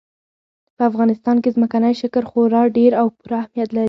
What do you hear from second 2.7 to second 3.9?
ډېر او پوره اهمیت لري.